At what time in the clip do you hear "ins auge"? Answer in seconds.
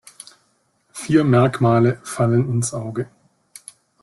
2.49-3.07